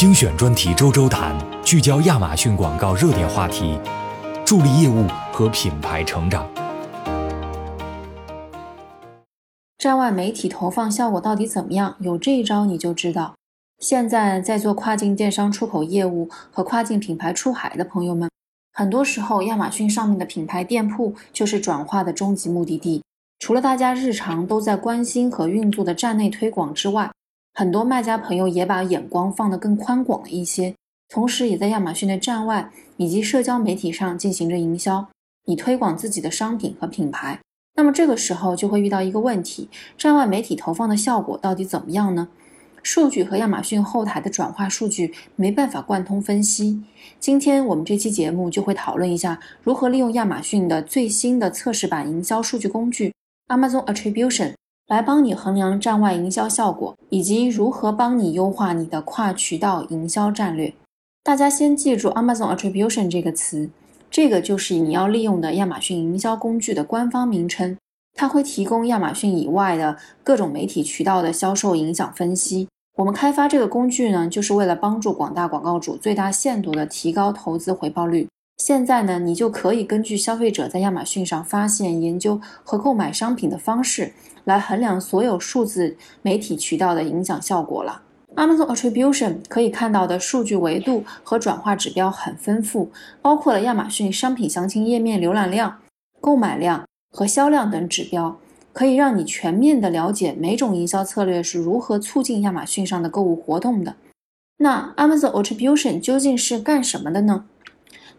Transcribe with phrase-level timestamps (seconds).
[0.00, 3.78] 精选专题周周谈，聚焦亚马逊广告热点话题，
[4.46, 6.48] 助力业务和品牌成长。
[9.76, 11.96] 站外媒体投放效果到底怎么样？
[12.00, 13.34] 有这一招你就知道。
[13.80, 18.30] 现在在做跨境电商出口业务和跨境品牌出海的朋友们，
[18.72, 23.02] 很多时候亚马逊上面的品牌店铺就是转化的终极目的地。
[23.38, 27.10] 除了大家日常都在关心和运作的站内推广之外，
[27.60, 30.74] 很多卖家朋友也把眼光放得更宽广了一些，
[31.10, 35.06] 同时也在亚马逊的站外以及社交媒体上进行着营销，
[35.44, 37.38] 以推广自己的商品和品牌。
[37.74, 42.28] 那么这个时候就会遇到一个问题：站外媒体投放的效果到底怎么样呢？
[42.82, 46.82] 数据和亚马逊后台的转化数据没办法贯通分析。
[47.18, 53.12] 今天我们这期节目就会讨论一下如何利用亚马逊的最新的测试版营销数据工具。
[53.48, 54.54] Amazon Attribution
[54.90, 60.74] 来帮你衡量站外营销效果，以及如何帮你优化你的跨渠道营销战略。
[61.22, 63.70] 大家先记住 Amazon Attribution 这个词，
[64.10, 67.76] 这个就是你要利用的亚马逊营销工具的官方名称。
[68.16, 72.66] 它会提供亚马逊以外的各种媒体渠道的销售影响分析。
[72.96, 78.26] 我们开发这个工具呢，就是为了帮助广大广告主最大限度地提高投资回报率。
[78.56, 84.12] 现在呢，你就可以根据消费者在亚马逊上发现、研究和购买商品的方式，
[84.50, 88.02] 来衡量所有数字媒体渠道的影响效果了。
[88.34, 92.90] Amazon Attribution 可以看到的数据维度和转化指标很丰富，
[93.22, 95.78] 包括了亚马逊商品详情页面浏览量、
[96.20, 98.38] 购买量和销量等指标，
[98.72, 103.94] 可以让你全面的了解每种营销策略是如何促进亚马逊上的购物活动的。
[104.58, 107.44] 那 Amazon Attribution 究竟是干什么的呢？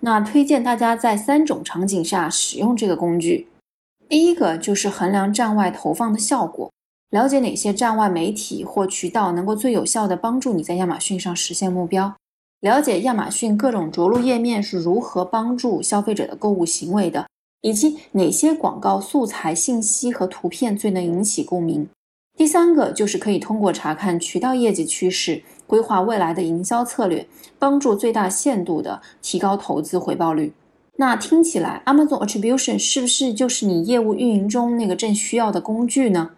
[0.00, 3.48] 那推荐大家在三种场景下使用这个工具。
[4.08, 6.72] 第一个就是衡量站外投放的效果，
[7.10, 12.14] 了解哪些站外媒体或渠道能够最有效的帮助你在亚马逊上实现目标，
[12.60, 17.26] 了解亚马逊各种着陆页面是如何帮助消费者的购物行为的，
[17.60, 21.86] 以及哪些广告素材、信息和图片最能引起共鸣。
[22.38, 25.42] 第三个就是可以通过查看渠道业绩趋势。
[25.66, 30.50] 规划未来的营销策略，帮助最大限度的提高投资回报率。
[31.00, 36.30] 那听起来，Amazon Attribution 是不是就是你业务运营中那个正需要的工具呢？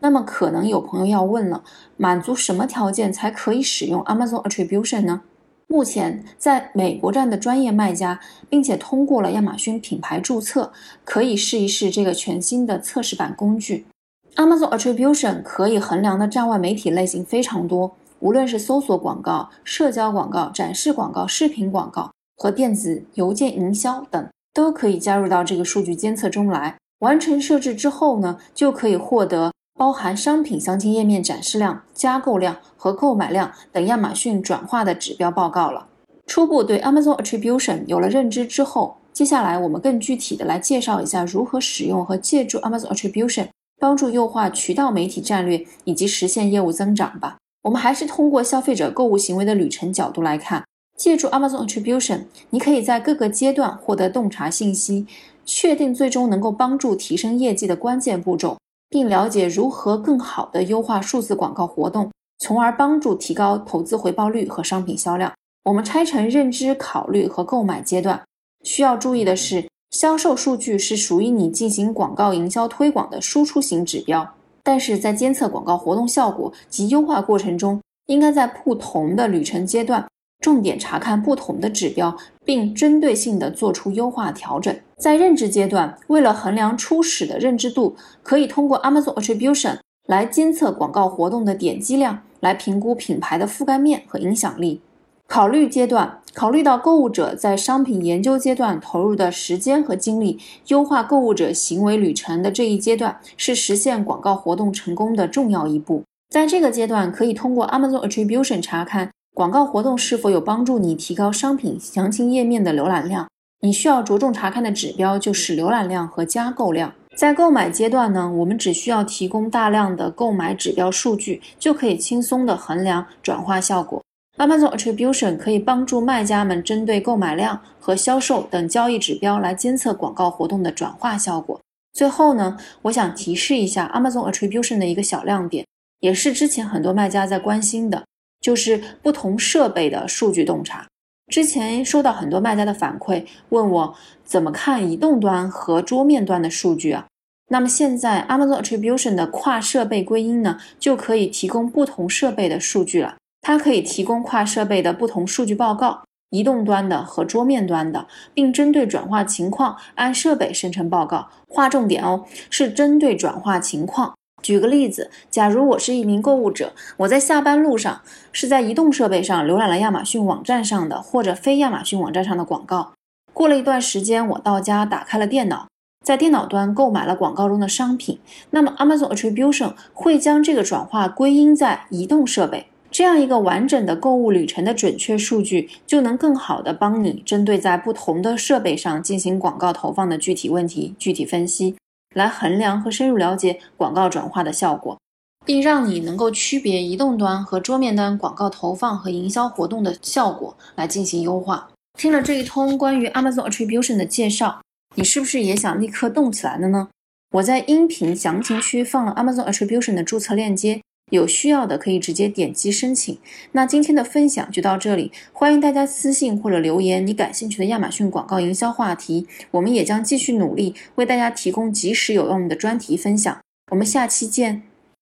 [0.00, 1.64] 那么可能有朋友要问了，
[1.96, 5.22] 满足什么条件才可以使用 Amazon Attribution 呢？
[5.66, 8.20] 目前在美国站的专业卖家，
[8.50, 10.70] 并且通过了亚马逊品牌注册，
[11.02, 13.86] 可以试一试这个全新的测试版工具。
[14.34, 17.96] Amazon Attribution 可以衡量的站外媒体类型非常多。
[18.20, 26.76] 无论是搜索广告、社交广告、展示广告、视频广告和电子邮件营销等，都可以加入到这个数据监测中来。
[27.00, 35.88] 完成设置之后呢，就可以获得包含商品详情页面展示量、加购量和购买量等亚马逊转化的指标报告了。
[36.26, 43.48] 初步对 Amazon Attribution 有了认知之后，接下来我们更具体的来介绍一下如何使用和借助 Amazon Attribution，
[43.78, 47.36] 帮助优化渠道媒体战略以及实现业务增长吧。
[47.62, 50.64] 我们还是通过消费者购物行为的旅程角度来看，
[50.96, 55.06] 借助 Amazon Attribution，你可以在各个阶段获得洞察信息，
[55.44, 58.56] 确定最终能够帮助提升业绩的关键步骤，
[58.88, 65.32] 并了解如何更好的优化数字广告活动，从而帮助提高投资回报率和商品销量。
[65.64, 68.22] 我们拆成认知、考虑和购买阶段，
[68.62, 74.34] 需要注意的是，销售数据是属于你进行广告营销推广的输出型指标。
[74.62, 80.06] 但是在监测广告活动效果及优化过程中，应该在不同的旅程阶段，
[80.46, 84.72] 重点查看不同的指标，并针对性的做出优化调整。
[84.96, 94.80] 在认知阶段，为了衡量初始的认知度，可以通过 Amazon Attribution 来监测广告活动的点击量，来评估品牌的覆盖面和影响力。
[95.26, 106.04] 考虑阶段，考虑到购物者在商品研究阶段投入的时间和精力，优化购物者行为旅程的这一阶段是实现广告活动成功的重要一步。
[106.30, 113.28] 在这个阶段，可以通过 Amazon Attribution 查看广告活动是否有帮助你提高商品详情页面的浏览量。
[113.60, 116.94] 你需要着重查看的指标就是浏览量和加购量。
[117.14, 124.02] 在购买阶段呢，我们只需要提供大量的购买指标数据，就可以轻松的衡量转化效果。
[124.38, 131.60] Amazon Attribution 可以帮助卖家们针对购买量和销售等交易指标来监测广告活动的转化效果。
[131.92, 135.66] 最后呢，我想提示一下 Amazon Attribution 的一个小亮点，
[136.00, 138.04] 也是之前很多卖家在关心的，
[138.46, 140.86] 就是不同设备的数据洞察。
[141.32, 147.08] 之前收到很多卖家的反馈，问我怎么看移动端和桌面端的数据啊？
[147.48, 153.16] 那么现在 Amazon Attribution 的跨设备归因呢，就可以提供不同设备的数据了。
[153.40, 161.28] 它可以提供跨设备的不同数据报告，移动端的和桌面端的，并针对转化情况按设备生成报告。
[161.48, 164.14] 划重点哦，是针对转化情况。
[164.46, 172.92] 举个例子，假如我是一名购物者，我在下班路上是在移动设备上浏览了亚马逊网站上的或者非亚马逊网站上的广告。
[173.34, 175.66] 过了一段时间，我到家打开了电脑，
[176.04, 178.20] 在电脑端购买了广告中的商品，
[178.50, 182.68] 那么 Amazon Attribution 会将这个转化归因在移动设备。
[182.92, 191.74] 这样一个完整的购物旅程的准确数据，就能更好的帮你针对在不同的设备上进行广告投放的具体问题具体分析，
[192.16, 194.98] 来衡量和深入了解广告转化的效果，
[195.44, 201.68] 并让你能够区别移动端和桌面端广告投放和营销活动的效果来进行优化。
[201.98, 204.62] 听了这一通关于 Amazon Attribution 的介绍，
[204.94, 206.88] 你是不是也想立刻动起来了呢？
[207.32, 210.80] 我在音频详情区放了 Amazon Attribution 的注册链接。
[211.12, 213.16] 有需要的可以直接点击申请。
[213.52, 223.38] 那今天的分享就到这里，欢迎大家私信或者留言你感兴趣的亚马逊广告营销话题，我们也将继续努力为大家提供及时有用的专题分享。
[223.70, 224.62] 我们下期见。